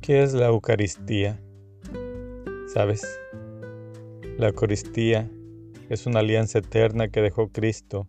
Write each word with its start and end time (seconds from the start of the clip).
¿Qué 0.00 0.22
es 0.22 0.32
la 0.32 0.46
Eucaristía? 0.46 1.38
¿Sabes? 2.72 3.06
La 4.38 4.48
Eucaristía 4.48 5.30
es 5.90 6.06
una 6.06 6.20
alianza 6.20 6.60
eterna 6.60 7.08
que 7.08 7.20
dejó 7.20 7.48
Cristo 7.48 8.08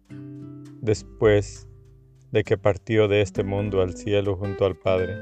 después 0.79 1.67
de 2.31 2.45
que 2.45 2.57
partió 2.57 3.09
de 3.09 3.21
este 3.21 3.43
mundo 3.43 3.81
al 3.81 3.97
cielo 3.97 4.37
junto 4.37 4.65
al 4.65 4.77
Padre. 4.77 5.15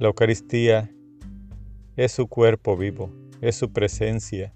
La 0.00 0.08
Eucaristía 0.08 0.92
es 1.94 2.10
su 2.10 2.26
cuerpo 2.26 2.76
vivo, 2.76 3.12
es 3.40 3.54
su 3.54 3.72
presencia. 3.72 4.52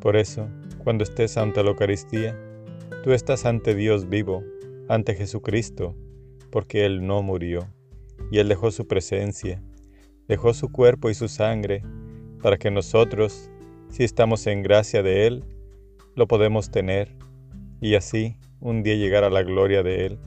Por 0.00 0.16
eso, 0.16 0.48
cuando 0.84 1.02
estés 1.02 1.36
ante 1.36 1.64
la 1.64 1.70
Eucaristía, 1.70 2.38
tú 3.02 3.12
estás 3.12 3.44
ante 3.44 3.74
Dios 3.74 4.08
vivo, 4.08 4.44
ante 4.88 5.16
Jesucristo, 5.16 5.96
porque 6.52 6.86
Él 6.86 7.04
no 7.04 7.20
murió 7.24 7.68
y 8.30 8.38
Él 8.38 8.48
dejó 8.48 8.70
su 8.70 8.86
presencia, 8.86 9.62
dejó 10.28 10.54
su 10.54 10.70
cuerpo 10.70 11.10
y 11.10 11.14
su 11.14 11.28
sangre, 11.28 11.82
para 12.42 12.56
que 12.56 12.70
nosotros, 12.70 13.50
si 13.88 14.04
estamos 14.04 14.46
en 14.46 14.62
gracia 14.62 15.02
de 15.02 15.26
Él, 15.26 15.44
lo 16.14 16.26
podemos 16.26 16.70
tener, 16.70 17.14
y 17.80 17.94
así 17.94 18.36
un 18.60 18.82
día 18.82 18.94
llegar 18.94 19.24
a 19.24 19.30
la 19.30 19.42
gloria 19.42 19.82
de 19.82 20.06
Él, 20.06 20.18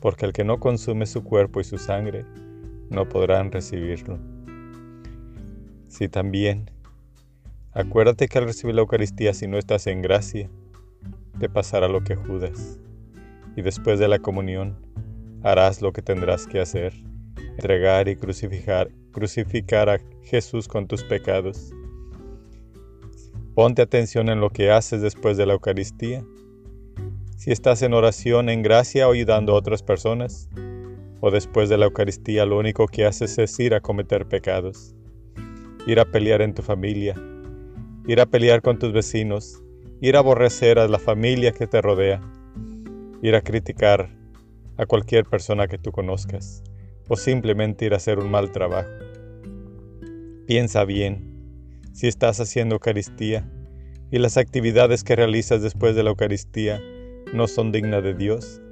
porque 0.00 0.26
el 0.26 0.32
que 0.32 0.44
no 0.44 0.60
consume 0.60 1.06
su 1.06 1.22
cuerpo 1.22 1.60
y 1.60 1.64
su 1.64 1.78
sangre, 1.78 2.24
no 2.90 3.08
podrán 3.08 3.52
recibirlo. 3.52 4.18
Si 5.88 6.08
también, 6.08 6.70
acuérdate 7.72 8.28
que 8.28 8.38
al 8.38 8.44
recibir 8.44 8.74
la 8.74 8.82
Eucaristía, 8.82 9.34
si 9.34 9.46
no 9.46 9.58
estás 9.58 9.86
en 9.86 10.02
gracia, 10.02 10.50
te 11.38 11.48
pasará 11.48 11.88
lo 11.88 12.02
que 12.02 12.16
Judas, 12.16 12.80
y 13.56 13.62
después 13.62 13.98
de 13.98 14.08
la 14.08 14.18
comunión, 14.18 14.76
harás 15.42 15.80
lo 15.80 15.92
que 15.92 16.02
tendrás 16.02 16.46
que 16.46 16.60
hacer 16.60 17.09
entregar 17.60 18.08
y 18.08 18.16
crucificar, 18.16 18.90
crucificar 19.12 19.90
a 19.90 20.00
Jesús 20.22 20.66
con 20.66 20.86
tus 20.86 21.04
pecados. 21.04 21.74
Ponte 23.54 23.82
atención 23.82 24.30
en 24.30 24.40
lo 24.40 24.48
que 24.48 24.70
haces 24.70 25.02
después 25.02 25.36
de 25.36 25.44
la 25.44 25.52
Eucaristía. 25.52 26.24
Si 27.36 27.52
estás 27.52 27.82
en 27.82 27.92
oración, 27.92 28.48
en 28.48 28.62
gracia 28.62 29.06
o 29.08 29.12
ayudando 29.12 29.52
a 29.52 29.56
otras 29.56 29.82
personas, 29.82 30.48
o 31.20 31.30
después 31.30 31.68
de 31.68 31.76
la 31.76 31.84
Eucaristía 31.84 32.46
lo 32.46 32.58
único 32.58 32.86
que 32.86 33.04
haces 33.04 33.36
es 33.36 33.60
ir 33.60 33.74
a 33.74 33.80
cometer 33.80 34.26
pecados, 34.26 34.94
ir 35.86 36.00
a 36.00 36.06
pelear 36.06 36.40
en 36.40 36.54
tu 36.54 36.62
familia, 36.62 37.14
ir 38.06 38.22
a 38.22 38.26
pelear 38.26 38.62
con 38.62 38.78
tus 38.78 38.94
vecinos, 38.94 39.62
ir 40.00 40.16
a 40.16 40.20
aborrecer 40.20 40.78
a 40.78 40.88
la 40.88 40.98
familia 40.98 41.52
que 41.52 41.66
te 41.66 41.82
rodea, 41.82 42.22
ir 43.20 43.34
a 43.34 43.42
criticar 43.42 44.16
a 44.78 44.86
cualquier 44.86 45.26
persona 45.26 45.68
que 45.68 45.76
tú 45.76 45.92
conozcas 45.92 46.62
o 47.10 47.16
simplemente 47.16 47.84
ir 47.84 47.92
a 47.92 47.96
hacer 47.96 48.20
un 48.20 48.30
mal 48.30 48.52
trabajo. 48.52 48.88
Piensa 50.46 50.84
bien 50.84 51.30
si 51.92 52.06
estás 52.06 52.40
haciendo 52.40 52.76
Eucaristía 52.76 53.50
y 54.12 54.18
las 54.18 54.36
actividades 54.36 55.02
que 55.02 55.16
realizas 55.16 55.60
después 55.60 55.96
de 55.96 56.04
la 56.04 56.10
Eucaristía 56.10 56.80
no 57.34 57.48
son 57.48 57.72
dignas 57.72 58.04
de 58.04 58.14
Dios, 58.14 58.62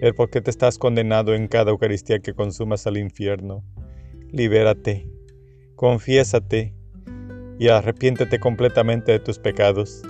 es 0.00 0.14
porque 0.14 0.40
te 0.40 0.50
estás 0.50 0.78
condenado 0.78 1.34
en 1.34 1.48
cada 1.48 1.70
Eucaristía 1.70 2.18
que 2.20 2.34
consumas 2.34 2.86
al 2.86 2.96
infierno. 2.96 3.62
Libérate, 4.30 5.06
confiésate 5.76 6.74
y 7.58 7.68
arrepiéntete 7.68 8.40
completamente 8.40 9.12
de 9.12 9.20
tus 9.20 9.38
pecados. 9.38 10.02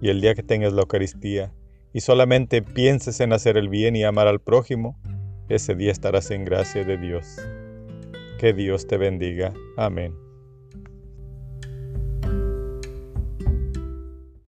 Y 0.00 0.08
el 0.10 0.20
día 0.20 0.36
que 0.36 0.44
tengas 0.44 0.72
la 0.72 0.82
Eucaristía 0.82 1.52
y 1.92 2.00
solamente 2.00 2.62
pienses 2.62 3.18
en 3.18 3.32
hacer 3.32 3.56
el 3.56 3.68
bien 3.68 3.96
y 3.96 4.04
amar 4.04 4.28
al 4.28 4.40
prójimo, 4.40 4.96
ese 5.48 5.74
día 5.74 5.92
estarás 5.92 6.30
en 6.30 6.44
gracia 6.44 6.84
de 6.84 6.98
Dios. 6.98 7.36
Que 8.38 8.52
Dios 8.52 8.86
te 8.86 8.96
bendiga. 8.96 9.52
Amén. 9.76 10.27